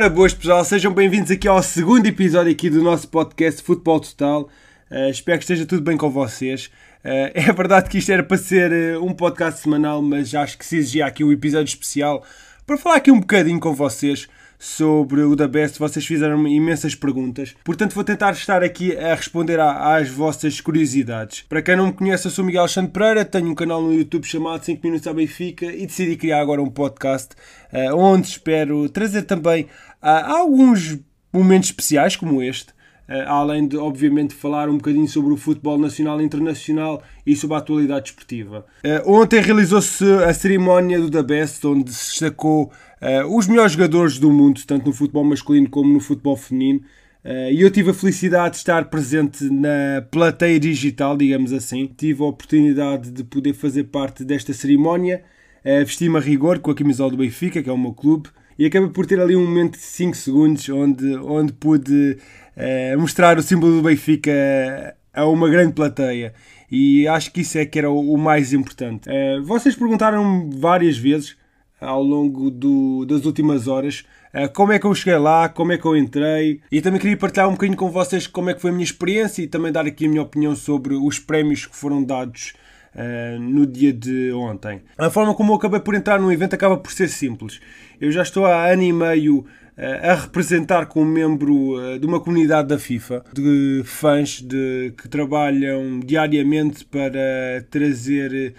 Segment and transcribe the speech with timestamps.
[0.00, 4.48] Ora, boas pessoal, sejam bem-vindos aqui ao segundo episódio aqui do nosso podcast Futebol Total.
[4.90, 6.70] Uh, espero que esteja tudo bem com vocês.
[7.04, 10.64] Uh, é verdade que isto era para ser uh, um podcast semanal, mas acho que
[10.64, 12.24] se exigia aqui um episódio especial
[12.66, 14.26] para falar aqui um bocadinho com vocês
[14.60, 15.78] sobre o da Best.
[15.78, 21.46] Vocês fizeram imensas perguntas, portanto vou tentar estar aqui a responder às vossas curiosidades.
[21.48, 24.26] Para quem não me conhece, eu sou Miguel Alexandre Pereira, tenho um canal no YouTube
[24.26, 27.30] chamado 5 Minutos à Benfica e decidi criar agora um podcast
[27.72, 29.64] uh, onde espero trazer também
[30.02, 30.98] uh, alguns
[31.32, 32.78] momentos especiais como este.
[33.08, 37.56] Uh, além de, obviamente, falar um bocadinho sobre o futebol nacional e internacional e sobre
[37.56, 38.64] a atualidade esportiva.
[38.84, 44.18] Uh, ontem realizou-se a cerimónia do The Best, onde se destacou uh, os melhores jogadores
[44.18, 46.80] do mundo, tanto no futebol masculino como no futebol feminino.
[47.24, 51.86] Uh, e eu tive a felicidade de estar presente na plateia digital, digamos assim.
[51.86, 55.22] Tive a oportunidade de poder fazer parte desta cerimónia.
[55.64, 58.30] Uh, Vesti-me a rigor com a camisola do Benfica, que é o meu clube.
[58.58, 62.16] E acabei por ter ali um momento de 5 segundos onde, onde pude
[62.56, 66.32] uh, mostrar o símbolo do Benfica a uma grande plateia.
[66.70, 69.08] E acho que isso é que era o, o mais importante.
[69.44, 71.36] vocês perguntaram várias vezes
[71.80, 74.04] ao longo do, das últimas horas.
[74.34, 77.16] Uh, como é que eu cheguei lá, como é que eu entrei e também queria
[77.16, 79.86] partilhar um bocadinho com vocês como é que foi a minha experiência e também dar
[79.86, 82.52] aqui a minha opinião sobre os prémios que foram dados
[82.94, 84.82] uh, no dia de ontem.
[84.96, 87.60] A forma como eu acabei por entrar no evento acaba por ser simples.
[88.00, 92.68] Eu já estou há ano e meio uh, a representar como membro de uma comunidade
[92.68, 98.52] da FIFA, de fãs de, que trabalham diariamente para trazer eh,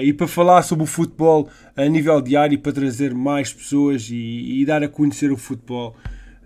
[0.00, 4.64] e para falar sobre o futebol a nível diário para trazer mais pessoas e, e
[4.64, 5.96] dar a conhecer o futebol.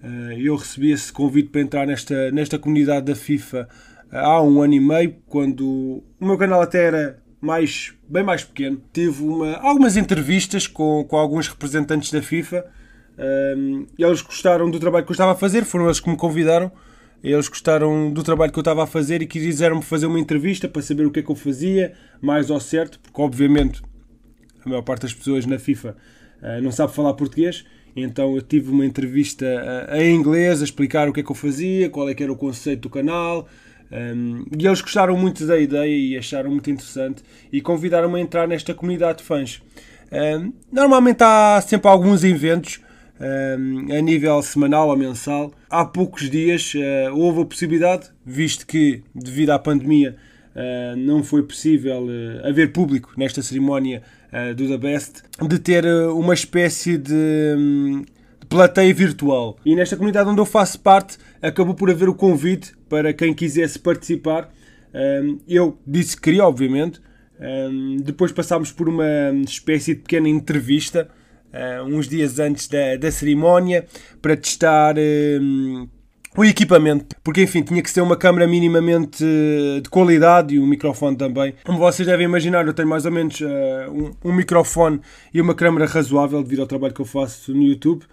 [0.02, 3.69] Eh, eu recebi esse convite para entrar nesta, nesta comunidade da FIFA
[4.12, 8.44] eh, há um ano e meio, quando o meu canal até era mais, bem mais
[8.44, 8.80] pequeno.
[8.92, 12.64] Tive uma, algumas entrevistas com, com alguns representantes da FIFA.
[13.56, 16.70] Um, eles gostaram do trabalho que eu estava a fazer, foram eles que me convidaram
[17.23, 20.83] eles gostaram do trabalho que eu estava a fazer e quiseram-me fazer uma entrevista para
[20.83, 23.83] saber o que é que eu fazia, mais ao certo, porque obviamente
[24.65, 25.97] a maior parte das pessoas na FIFA
[26.43, 29.47] uh, não sabe falar português, então eu tive uma entrevista
[29.91, 32.33] uh, em inglês a explicar o que é que eu fazia, qual é que era
[32.33, 33.48] o conceito do canal,
[33.91, 37.23] ehm, e eles gostaram muito da ideia e acharam muito interessante
[37.53, 39.63] e convidaram-me a entrar nesta comunidade de fãs.
[40.11, 42.81] Ehm, normalmente há sempre alguns eventos
[43.19, 45.53] a nível semanal ou mensal.
[45.71, 50.17] Há poucos dias uh, houve a possibilidade, visto que devido à pandemia
[50.55, 54.03] uh, não foi possível uh, haver público nesta cerimónia
[54.55, 57.15] do The Best, de ter uma espécie de,
[57.57, 58.03] um,
[58.39, 59.57] de plateia virtual.
[59.65, 63.79] E nesta comunidade onde eu faço parte, acabou por haver o convite para quem quisesse
[63.79, 64.51] participar.
[65.48, 67.01] eu disse que queria, obviamente.
[68.03, 71.09] depois passámos por uma espécie de pequena entrevista
[71.56, 73.86] uh, uns dias antes da, da cerimónia
[74.20, 75.89] para testar uh,
[76.36, 80.67] o equipamento, porque enfim tinha que ser uma câmera minimamente uh, de qualidade e um
[80.67, 81.55] microfone também.
[81.64, 85.00] Como vocês devem imaginar, eu tenho mais ou menos um, um microfone
[85.33, 88.05] e uma câmera razoável devido ao trabalho que eu faço no YouTube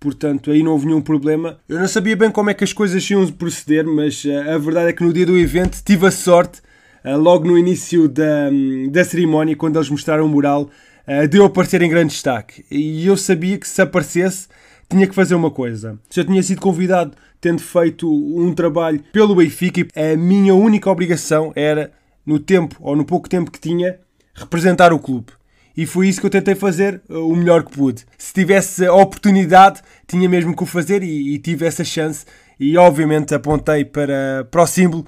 [0.00, 1.58] portanto aí não houve nenhum problema.
[1.68, 4.90] Eu não sabia bem como é que as coisas iam proceder, mas uh, a verdade
[4.90, 6.60] é que no dia do evento tive a sorte,
[7.04, 10.70] uh, logo no início da, um, da cerimónia, quando eles mostraram o mural,
[11.08, 12.64] uh, de eu aparecer em grande destaque.
[12.70, 14.48] E eu sabia que se aparecesse
[14.88, 15.98] tinha que fazer uma coisa.
[16.08, 21.52] Se eu tinha sido convidado tendo feito um trabalho pelo Benfica, a minha única obrigação
[21.54, 21.92] era,
[22.24, 23.98] no tempo ou no pouco tempo que tinha,
[24.34, 25.32] representar o clube.
[25.76, 28.04] E foi isso que eu tentei fazer eh, o melhor que pude.
[28.16, 32.24] Se tivesse a oportunidade, tinha mesmo que o fazer e, e tive essa chance.
[32.58, 35.06] E obviamente apontei para, para o símbolo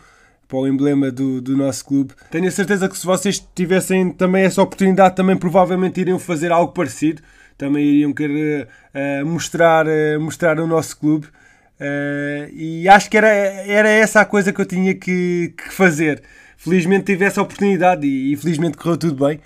[0.50, 2.12] para o emblema do, do nosso clube.
[2.28, 6.72] Tenho a certeza que se vocês tivessem também essa oportunidade, também provavelmente iriam fazer algo
[6.72, 7.22] parecido.
[7.56, 11.26] Também iriam querer uh, mostrar, uh, mostrar o nosso clube.
[11.78, 16.20] Uh, e acho que era, era essa a coisa que eu tinha que, que fazer.
[16.56, 19.40] Felizmente tive essa oportunidade e, e felizmente correu tudo bem.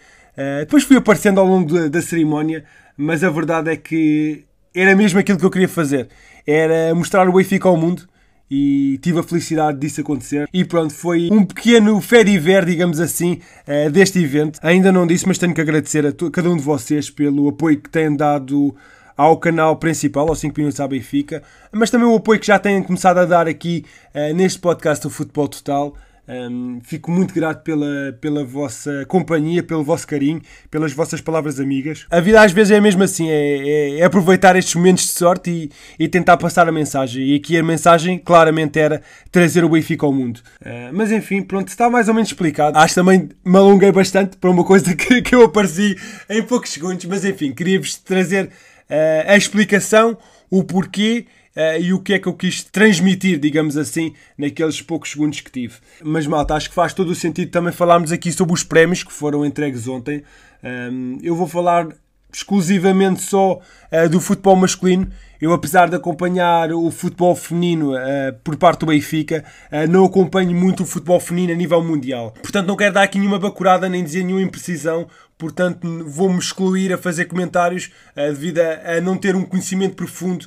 [0.61, 2.65] depois fui aparecendo ao longo da, da cerimónia,
[2.97, 6.09] mas a verdade é que era mesmo aquilo que eu queria fazer.
[6.47, 8.09] Era mostrar o Benfica ao mundo
[8.50, 10.49] e tive a felicidade disso acontecer.
[10.52, 14.58] E pronto, foi um pequeno fediver, digamos assim, uh, deste evento.
[14.62, 17.91] Ainda não disse, mas tenho que agradecer a cada um de vocês pelo apoio que
[17.91, 18.75] têm dado
[19.17, 22.82] ao canal principal, aos 5 Minutos à Benfica, mas também o apoio que já têm
[22.82, 25.94] começado a dar aqui uh, neste podcast do Futebol Total.
[26.26, 30.41] Um, fico muito grato pela, pela vossa companhia, pelo vosso carinho,
[30.71, 32.06] pelas vossas palavras amigas.
[32.11, 35.50] A vida às vezes é mesmo assim, é, é, é aproveitar estes momentos de sorte
[35.50, 35.71] e,
[36.05, 37.23] e, tentar passar a mensagem.
[37.25, 40.41] E aqui a mensagem claramente era trazer o Benfica ao mundo.
[40.62, 42.79] Uh, mas enfim, pronto, está mais ou menos explicado.
[42.79, 45.94] Acho também me alonguei bastante para uma coisa que, que eu apareci
[46.31, 50.17] em poucos segundos, mas enfim, queria-vos trazer uh, a explicação
[50.50, 51.26] o porquê
[51.56, 55.51] uh, e o que é que eu quis transmitir, digamos assim, naqueles poucos segundos que
[55.51, 55.75] tive.
[56.03, 59.12] Mas malta, acho que faz todo o sentido também falarmos aqui sobre os prémios que
[59.12, 60.23] foram entregues ontem.
[60.62, 61.89] Um, eu vou falar
[62.35, 65.09] exclusivamente só uh, do futebol masculino.
[65.41, 67.99] Eu, apesar de acompanhar o futebol feminino uh,
[68.43, 72.33] por parte do Benfica, uh, não acompanho muito o futebol feminino a nível mundial.
[72.43, 75.07] Portanto, não quero dar aqui nenhuma bacurada nem dizer nenhuma imprecisão.
[75.39, 80.47] Portanto, vou-me excluir a fazer comentários devido a, a, não ter um conhecimento profundo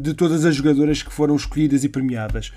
[0.00, 2.52] de todas as jogadoras que foram escolhidas e premiadas.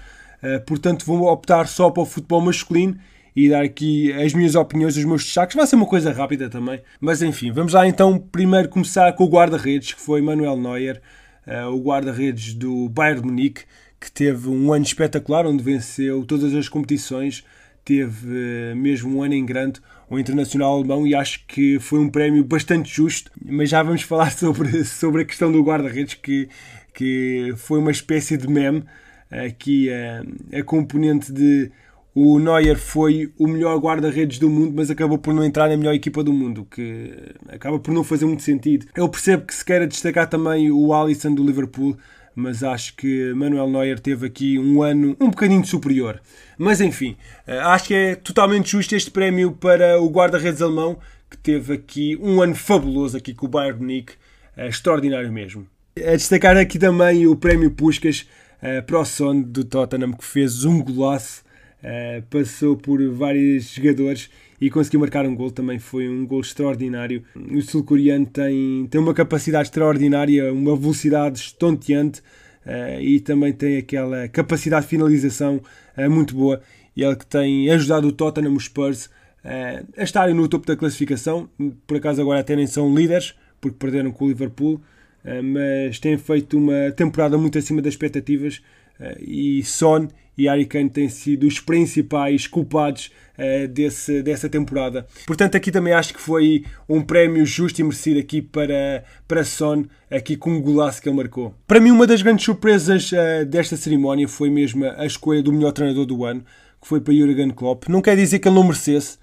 [0.66, 2.98] portanto, vou optar só para o futebol masculino
[3.38, 5.56] e dar aqui as minhas opiniões, os meus destaques.
[5.56, 6.82] Vai ser uma coisa rápida também.
[7.00, 11.00] Mas enfim, vamos lá então primeiro começar com o guarda-redes, que foi Manuel Neuer,
[11.46, 13.62] uh, o guarda-redes do Bayern de Munique,
[14.02, 17.44] que teve um ano espetacular, onde venceu todas as competições,
[17.86, 19.80] teve uh, mesmo um ano em grande,
[20.10, 23.32] o Internacional Alemão, e acho que foi um prémio bastante justo.
[23.46, 26.50] Mas já vamos falar sobre, sobre a questão do guarda-redes, que,
[26.98, 28.84] que foi uma espécie de meme.
[29.30, 31.70] Aqui uh, a componente de
[32.16, 35.94] o Neuer foi o melhor guarda-redes do mundo, mas acabou por não entrar na melhor
[35.94, 37.14] equipa do mundo, que
[37.48, 38.88] acaba por não fazer muito sentido.
[38.96, 41.96] Eu percebo que se queira destacar também o Alisson do Liverpool,
[42.34, 46.20] mas acho que Manuel Neuer teve aqui um ano um bocadinho superior.
[46.58, 47.16] Mas enfim,
[47.46, 50.98] eh, acho que é totalmente justo este prémio para o guarda-redes alemão,
[51.30, 54.14] que teve aqui um ano fabuloso aqui com o Bayern Munique,
[54.56, 55.68] eh, extraordinário mesmo.
[56.06, 58.28] A destacar aqui também o prémio Puskas
[58.62, 61.48] eh, para o Son do Tottenham, que fez um golaço
[61.78, 65.52] Uh, passou por vários jogadores e conseguiu marcar um gol.
[65.52, 67.24] Também foi um gol extraordinário.
[67.36, 72.22] O sul-coreano tem, tem uma capacidade extraordinária, uma velocidade estonteante
[72.66, 75.62] uh, e também tem aquela capacidade de finalização
[75.96, 76.62] uh, muito boa.
[76.96, 79.08] E ele que tem ajudado o Tottenham, os Spurs,
[79.96, 81.48] a estarem no topo da classificação.
[81.86, 84.82] Por acaso agora até nem são líderes, porque perderam com o Liverpool.
[85.44, 88.62] Mas têm feito uma temporada muito acima das expectativas.
[89.20, 90.08] e Son
[90.38, 95.08] e Harry Kane têm sido os principais culpados uh, desse, dessa temporada.
[95.26, 99.86] Portanto, aqui também acho que foi um prémio justo e merecido aqui para, para Son,
[100.12, 101.56] aqui com o golaço que ele marcou.
[101.66, 103.10] Para mim, uma das grandes surpresas
[103.48, 106.46] desta cerimónia foi mesmo a escolha do melhor treinador do ano,
[106.80, 107.88] que foi para Jurgen Klopp.
[107.90, 109.18] Não quer dizer que ele não merecesse,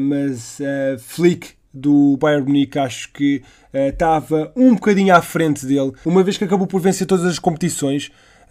[0.00, 0.58] mas
[0.98, 3.42] Flick do Bayern Munique acho que
[3.72, 8.10] estava um bocadinho à frente dele, uma vez que acabou por vencer todas as competições,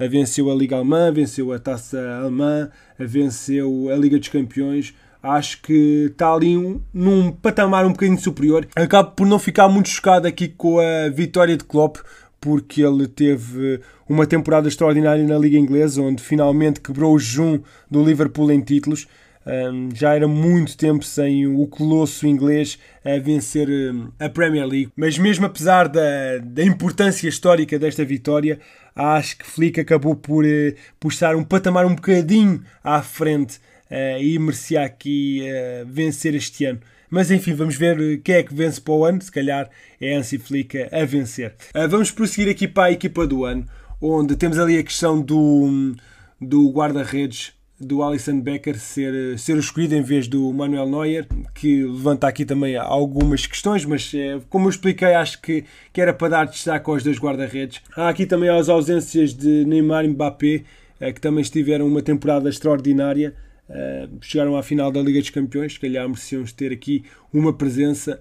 [0.09, 4.93] venceu a Liga Alemã, venceu a Taça Alemã, venceu a Liga dos Campeões.
[5.21, 8.67] Acho que está ali um, num patamar um bocadinho superior.
[8.75, 11.97] Acabo por não ficar muito chocado aqui com a vitória de Klopp,
[12.39, 17.59] porque ele teve uma temporada extraordinária na Liga Inglesa, onde finalmente quebrou o jejum
[17.89, 19.07] do Liverpool em títulos.
[19.47, 24.91] Um, já era muito tempo sem o colosso inglês a vencer um, a Premier League,
[24.93, 28.59] mas mesmo apesar da, da importância histórica desta vitória,
[28.93, 33.57] acho que Flick acabou por, uh, estar um patamar um bocadinho à frente
[33.89, 36.81] uh, e merecia aqui uh, vencer este ano.
[37.09, 39.21] Mas enfim, vamos ver quem é que vence para o ano.
[39.21, 39.69] Se calhar
[40.01, 41.55] é Ansi Flick a vencer.
[41.89, 43.65] vamos prosseguir aqui para a equipa do ano,
[44.01, 45.95] onde temos ali a questão do,
[46.41, 52.27] do guarda-redes do Alisson Becker ser, ser escolhido em vez do Manuel Neuer, que levanta
[52.27, 55.63] aqui também algumas questões, mas é, como eu expliquei, acho que,
[55.93, 57.81] que era para dar destaque aos dois guarda-redes.
[57.95, 60.63] Há aqui também as ausências de Neymar e Mbappé,
[60.99, 63.35] é, que também estiveram uma temporada extraordinária,
[63.69, 68.19] é, chegaram à final da Liga dos Campeões, se calhar mereciam ter aqui uma presença,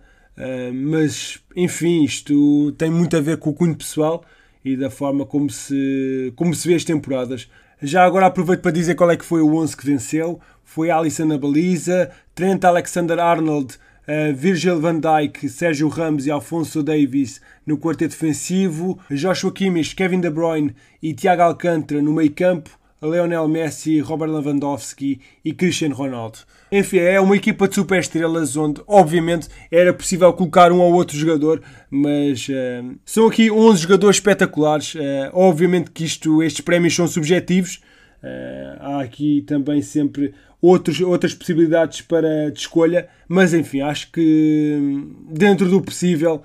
[0.75, 4.23] mas enfim, isto tem muito a ver com o cunho pessoal
[4.62, 7.49] e da forma como se, como se vê as temporadas.
[7.83, 10.40] Já agora aproveito para dizer qual é que foi o 11 que venceu.
[10.64, 17.40] Foi Alisson na baliza, Trent Alexander-Arnold, uh, Virgil van Dijk, Sérgio Ramos e Alfonso Davis
[17.66, 22.71] no quarteto defensivo, Joshua Kimmich, Kevin De Bruyne e Thiago Alcântara no meio campo,
[23.03, 26.38] Lionel Messi, Robert Lewandowski e Cristiano Ronaldo.
[26.73, 31.17] Enfim, é uma equipa de super estrelas onde, obviamente, era possível colocar um ou outro
[31.17, 34.95] jogador, mas uh, são aqui 11 jogadores espetaculares.
[34.95, 34.99] Uh,
[35.33, 37.81] obviamente que isto, estes prémios são subjetivos.
[38.23, 45.05] Uh, há aqui também sempre outros, outras possibilidades para de escolha, mas enfim, acho que
[45.31, 46.43] dentro do possível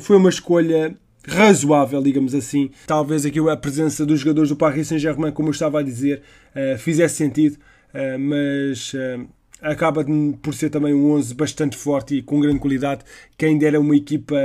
[0.00, 2.70] foi uma escolha razoável, digamos assim.
[2.86, 6.22] Talvez aqui a presença dos jogadores do Paris Saint-Germain, como eu estava a dizer,
[6.54, 7.56] uh, fizesse sentido,
[7.94, 9.26] uh, mas uh,
[9.60, 10.04] acaba
[10.42, 13.04] por ser também um 11 bastante forte e com grande qualidade.
[13.36, 14.36] Quem dera uma equipa,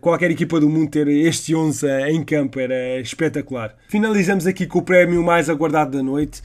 [0.00, 3.76] qualquer equipa do mundo ter este 11 em campo era espetacular.
[3.88, 6.40] Finalizamos aqui com o prémio mais aguardado da noite,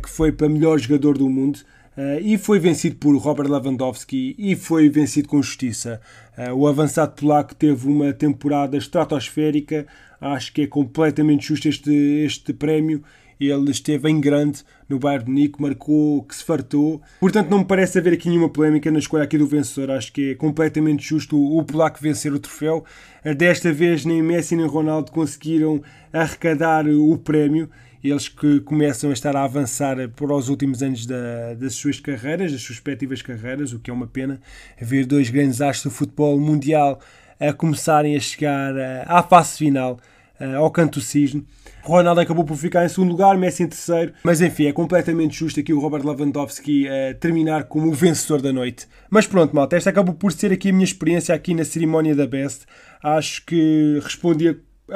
[0.00, 1.58] que foi para melhor jogador do mundo.
[1.96, 6.00] Uh, e foi vencido por Robert Lewandowski e foi vencido com justiça.
[6.36, 9.86] Uh, o avançado polaco teve uma temporada estratosférica,
[10.20, 11.92] acho que é completamente justo este,
[12.24, 13.02] este prémio.
[13.38, 17.02] Ele esteve em grande no Bayern de Munique, marcou que se fartou.
[17.20, 19.90] Portanto, não me parece haver aqui nenhuma polémica na escolha aqui do vencedor.
[19.90, 22.84] Acho que é completamente justo o, polaco vencer o troféu.
[23.24, 25.80] Uh, desta vez nem Messi nem Ronaldo conseguiram
[26.12, 27.68] arrecadar o prémio
[28.10, 32.52] eles que começam a estar a avançar para os últimos anos da, das suas carreiras,
[32.52, 34.40] das suas respectivas carreiras, o que é uma pena
[34.80, 37.00] ver dois grandes astros do futebol mundial
[37.40, 39.98] a começarem a chegar eh, à fase final,
[40.38, 41.46] eh, ao canto do cisne.
[41.82, 45.60] Ronaldo acabou por ficar em segundo lugar, Messi em terceiro, mas enfim, é completamente justo
[45.60, 48.86] aqui o Robert Lewandowski uh, terminar como o vencedor da noite.
[49.10, 52.26] Mas pronto, malta, esta acabou por ser aqui a minha experiência aqui na cerimónia da
[52.26, 52.64] Best.
[53.02, 54.54] Acho que respondi a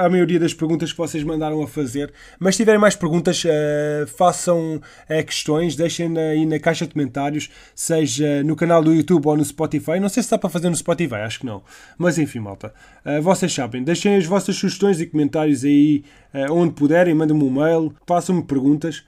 [0.09, 2.13] maioria das perguntas que vocês mandaram a fazer.
[2.39, 7.51] Mas se tiverem mais perguntas, uh, façam uh, questões, deixem aí na caixa de comentários,
[7.75, 9.99] seja no canal do YouTube ou no Spotify.
[9.99, 11.63] Não sei se dá para fazer no Spotify, acho que não.
[11.97, 12.73] Mas enfim, malta,
[13.05, 16.05] uh, vocês sabem, deixem as vossas sugestões e comentários aí
[16.51, 19.03] onde puderem, mandem-me um mail, façam-me perguntas.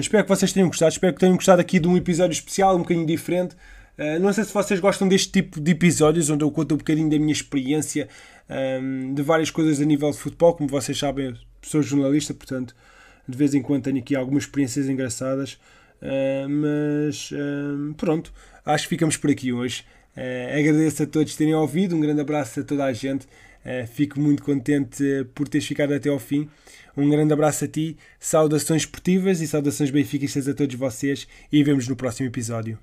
[0.00, 2.78] espero que vocês tenham gostado, espero que tenham gostado aqui de um episódio especial, um
[2.78, 3.54] bocadinho diferente.
[3.98, 7.10] Uh, não sei se vocês gostam deste tipo de episódios onde eu conto um bocadinho
[7.10, 8.08] da minha experiência
[8.48, 10.54] um, de várias coisas a nível de futebol.
[10.54, 12.74] Como vocês sabem, sou jornalista, portanto,
[13.28, 15.58] de vez em quando tenho aqui algumas experiências engraçadas.
[16.02, 18.32] Uh, mas uh, pronto,
[18.64, 19.84] acho que ficamos por aqui hoje.
[20.16, 23.26] Uh, agradeço a todos terem ouvido, um grande abraço a toda a gente.
[23.92, 26.48] fico muito contente por teres ficado até ao fim.
[26.96, 31.88] Um grande abraço a ti, saudações esportivas e saudações benfiquistas a todos vocês e vemos
[31.88, 32.78] no próximo episódio.